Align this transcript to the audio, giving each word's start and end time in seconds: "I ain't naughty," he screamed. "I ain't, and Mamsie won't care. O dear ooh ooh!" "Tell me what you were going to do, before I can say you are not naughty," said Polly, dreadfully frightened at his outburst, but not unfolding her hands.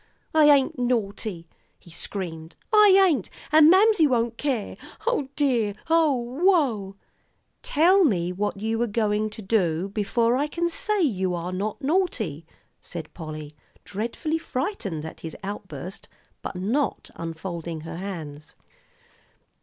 "I 0.33 0.45
ain't 0.45 0.79
naughty," 0.79 1.47
he 1.77 1.91
screamed. 1.91 2.55
"I 2.73 3.05
ain't, 3.07 3.29
and 3.51 3.69
Mamsie 3.69 4.07
won't 4.07 4.35
care. 4.35 4.75
O 5.05 5.29
dear 5.35 5.75
ooh 5.91 6.41
ooh!" 6.49 6.95
"Tell 7.61 8.03
me 8.03 8.31
what 8.33 8.57
you 8.59 8.79
were 8.79 8.87
going 8.87 9.29
to 9.29 9.43
do, 9.43 9.89
before 9.89 10.35
I 10.35 10.47
can 10.47 10.69
say 10.69 11.03
you 11.03 11.35
are 11.35 11.53
not 11.53 11.83
naughty," 11.83 12.47
said 12.81 13.13
Polly, 13.13 13.55
dreadfully 13.83 14.39
frightened 14.39 15.05
at 15.05 15.19
his 15.19 15.37
outburst, 15.43 16.09
but 16.41 16.55
not 16.55 17.11
unfolding 17.15 17.81
her 17.81 17.97
hands. 17.97 18.55